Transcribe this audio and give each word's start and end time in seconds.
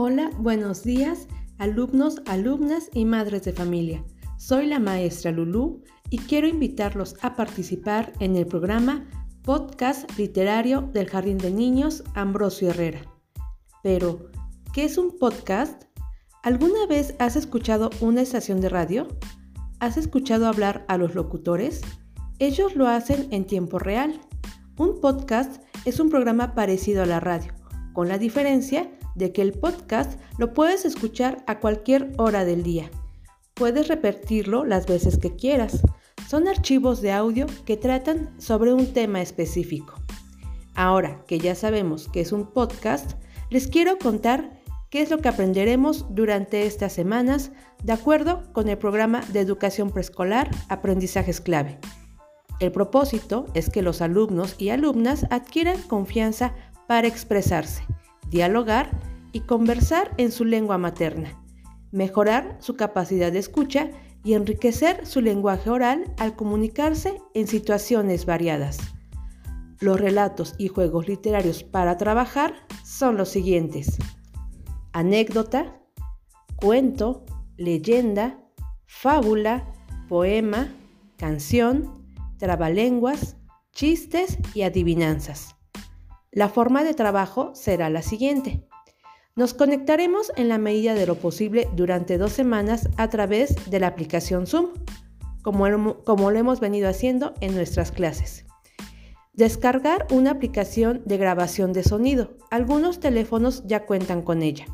Hola, 0.00 0.30
buenos 0.38 0.84
días, 0.84 1.26
alumnos, 1.58 2.22
alumnas 2.26 2.88
y 2.94 3.04
madres 3.04 3.42
de 3.42 3.52
familia. 3.52 4.04
Soy 4.36 4.66
la 4.66 4.78
maestra 4.78 5.32
Lulú 5.32 5.82
y 6.08 6.18
quiero 6.18 6.46
invitarlos 6.46 7.16
a 7.20 7.34
participar 7.34 8.12
en 8.20 8.36
el 8.36 8.46
programa 8.46 9.08
Podcast 9.42 10.08
Literario 10.16 10.82
del 10.82 11.08
Jardín 11.08 11.36
de 11.38 11.50
Niños 11.50 12.04
Ambrosio 12.14 12.70
Herrera. 12.70 13.00
Pero, 13.82 14.30
¿qué 14.72 14.84
es 14.84 14.98
un 14.98 15.18
podcast? 15.18 15.82
¿Alguna 16.44 16.86
vez 16.86 17.16
has 17.18 17.34
escuchado 17.34 17.90
una 18.00 18.20
estación 18.20 18.60
de 18.60 18.68
radio? 18.68 19.08
¿Has 19.80 19.96
escuchado 19.96 20.46
hablar 20.46 20.84
a 20.86 20.96
los 20.96 21.16
locutores? 21.16 21.80
Ellos 22.38 22.76
lo 22.76 22.86
hacen 22.86 23.26
en 23.32 23.48
tiempo 23.48 23.80
real. 23.80 24.20
Un 24.76 25.00
podcast 25.00 25.60
es 25.84 25.98
un 25.98 26.08
programa 26.08 26.54
parecido 26.54 27.02
a 27.02 27.06
la 27.06 27.18
radio, 27.18 27.52
con 27.94 28.06
la 28.06 28.18
diferencia 28.18 28.92
de 29.18 29.32
que 29.32 29.42
el 29.42 29.52
podcast 29.52 30.18
lo 30.38 30.54
puedes 30.54 30.84
escuchar 30.84 31.42
a 31.46 31.58
cualquier 31.60 32.12
hora 32.16 32.44
del 32.44 32.62
día. 32.62 32.90
Puedes 33.54 33.88
repetirlo 33.88 34.64
las 34.64 34.86
veces 34.86 35.18
que 35.18 35.34
quieras. 35.34 35.82
Son 36.28 36.46
archivos 36.46 37.02
de 37.02 37.12
audio 37.12 37.46
que 37.66 37.76
tratan 37.76 38.30
sobre 38.38 38.72
un 38.72 38.92
tema 38.92 39.20
específico. 39.20 39.94
Ahora 40.74 41.24
que 41.26 41.40
ya 41.40 41.54
sabemos 41.54 42.08
que 42.08 42.20
es 42.20 42.32
un 42.32 42.46
podcast, 42.46 43.12
les 43.50 43.66
quiero 43.66 43.98
contar 43.98 44.60
qué 44.90 45.02
es 45.02 45.10
lo 45.10 45.18
que 45.18 45.28
aprenderemos 45.28 46.06
durante 46.10 46.66
estas 46.66 46.92
semanas 46.92 47.50
de 47.82 47.92
acuerdo 47.92 48.44
con 48.52 48.68
el 48.68 48.78
programa 48.78 49.22
de 49.32 49.40
educación 49.40 49.90
preescolar 49.90 50.50
Aprendizajes 50.68 51.40
Clave. 51.40 51.78
El 52.60 52.72
propósito 52.72 53.46
es 53.54 53.70
que 53.70 53.82
los 53.82 54.00
alumnos 54.00 54.56
y 54.58 54.70
alumnas 54.70 55.26
adquieran 55.30 55.80
confianza 55.82 56.54
para 56.86 57.06
expresarse, 57.06 57.84
dialogar 58.30 58.90
y 59.32 59.40
conversar 59.40 60.12
en 60.16 60.32
su 60.32 60.44
lengua 60.44 60.78
materna, 60.78 61.42
mejorar 61.90 62.56
su 62.60 62.76
capacidad 62.76 63.32
de 63.32 63.38
escucha 63.38 63.90
y 64.24 64.34
enriquecer 64.34 65.06
su 65.06 65.20
lenguaje 65.20 65.70
oral 65.70 66.12
al 66.18 66.36
comunicarse 66.36 67.20
en 67.34 67.46
situaciones 67.46 68.26
variadas. 68.26 68.78
Los 69.80 70.00
relatos 70.00 70.54
y 70.58 70.68
juegos 70.68 71.06
literarios 71.06 71.62
para 71.62 71.96
trabajar 71.96 72.54
son 72.84 73.16
los 73.16 73.28
siguientes. 73.28 73.96
Anécdota, 74.92 75.80
cuento, 76.56 77.24
leyenda, 77.56 78.40
fábula, 78.86 79.72
poema, 80.08 80.68
canción, 81.16 82.04
trabalenguas, 82.38 83.36
chistes 83.72 84.38
y 84.54 84.62
adivinanzas. 84.62 85.57
La 86.38 86.48
forma 86.48 86.84
de 86.84 86.94
trabajo 86.94 87.50
será 87.56 87.90
la 87.90 88.00
siguiente. 88.00 88.62
Nos 89.34 89.54
conectaremos 89.54 90.30
en 90.36 90.48
la 90.48 90.56
medida 90.56 90.94
de 90.94 91.04
lo 91.04 91.16
posible 91.16 91.68
durante 91.74 92.16
dos 92.16 92.30
semanas 92.32 92.88
a 92.96 93.10
través 93.10 93.68
de 93.68 93.80
la 93.80 93.88
aplicación 93.88 94.46
Zoom, 94.46 94.66
como, 95.42 95.68
lo 95.68 96.38
hemos 96.38 96.60
venido 96.60 96.88
haciendo 96.88 97.34
en 97.40 97.56
nuestras 97.56 97.90
clases. 97.90 98.46
Descargar 99.32 100.06
una 100.12 100.30
aplicación 100.30 101.02
de 101.04 101.16
grabación 101.16 101.72
de 101.72 101.82
sonido. 101.82 102.36
Algunos 102.52 103.00
teléfonos 103.00 103.64
ya 103.66 103.84
cuentan 103.84 104.22
con 104.22 104.44
ella. 104.44 104.66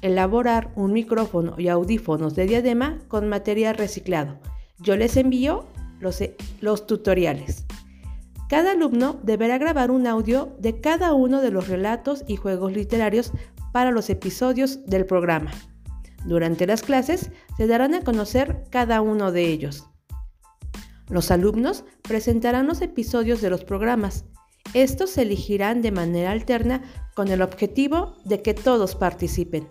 Elaborar 0.00 0.70
un 0.76 0.92
micrófono 0.92 1.56
y 1.58 1.66
audífonos 1.66 2.36
de 2.36 2.46
diadema 2.46 3.00
con 3.08 3.28
material 3.28 3.74
reciclado. 3.74 4.38
Yo 4.78 4.96
les 4.96 5.16
envío 5.16 5.66
los, 5.98 6.86
tutoriales. 6.86 7.63
Cada 8.48 8.72
alumno 8.72 9.18
deberá 9.22 9.58
grabar 9.58 9.90
un 9.90 10.06
audio 10.06 10.54
de 10.58 10.80
cada 10.80 11.14
uno 11.14 11.40
de 11.40 11.50
los 11.50 11.68
relatos 11.68 12.24
y 12.26 12.36
juegos 12.36 12.72
literarios 12.72 13.32
para 13.72 13.90
los 13.90 14.10
episodios 14.10 14.84
del 14.86 15.06
programa. 15.06 15.50
Durante 16.24 16.66
las 16.66 16.82
clases 16.82 17.30
se 17.56 17.66
darán 17.66 17.94
a 17.94 18.02
conocer 18.02 18.64
cada 18.70 19.00
uno 19.00 19.32
de 19.32 19.48
ellos. 19.48 19.88
Los 21.08 21.30
alumnos 21.30 21.84
presentarán 22.02 22.66
los 22.66 22.80
episodios 22.80 23.40
de 23.40 23.50
los 23.50 23.64
programas. 23.64 24.24
Estos 24.72 25.10
se 25.10 25.22
elegirán 25.22 25.82
de 25.82 25.92
manera 25.92 26.30
alterna 26.30 26.82
con 27.14 27.28
el 27.28 27.42
objetivo 27.42 28.16
de 28.24 28.42
que 28.42 28.54
todos 28.54 28.94
participen. 28.94 29.68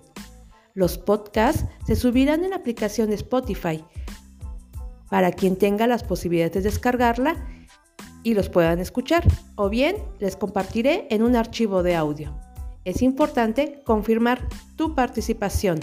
Los 0.73 0.97
podcasts 0.97 1.65
se 1.85 1.95
subirán 1.95 2.43
en 2.43 2.51
la 2.51 2.57
aplicación 2.57 3.13
Spotify 3.13 3.83
para 5.09 5.31
quien 5.31 5.57
tenga 5.57 5.85
las 5.85 6.03
posibilidades 6.03 6.53
de 6.53 6.61
descargarla 6.61 7.35
y 8.23 8.33
los 8.33 8.49
puedan 8.49 8.79
escuchar, 8.79 9.23
o 9.55 9.69
bien 9.69 9.97
les 10.19 10.35
compartiré 10.35 11.07
en 11.09 11.23
un 11.23 11.35
archivo 11.35 11.83
de 11.83 11.95
audio. 11.95 12.33
Es 12.85 13.01
importante 13.01 13.81
confirmar 13.85 14.47
tu 14.75 14.95
participación. 14.95 15.79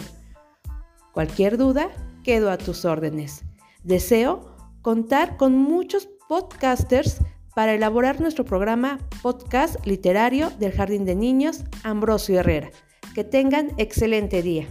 Cualquier 1.12 1.56
duda, 1.56 1.88
quedo 2.24 2.50
a 2.50 2.58
tus 2.58 2.84
órdenes. 2.84 3.44
Deseo 3.84 4.56
contar 4.82 5.36
con 5.36 5.56
muchos 5.56 6.08
podcasters 6.28 7.18
para 7.54 7.74
elaborar 7.74 8.20
nuestro 8.20 8.44
programa 8.44 8.98
Podcast 9.22 9.84
Literario 9.86 10.50
del 10.50 10.72
Jardín 10.72 11.04
de 11.04 11.14
Niños 11.14 11.64
Ambrosio 11.82 12.40
Herrera. 12.40 12.70
Que 13.14 13.24
tengan 13.24 13.72
excelente 13.76 14.42
día. 14.42 14.68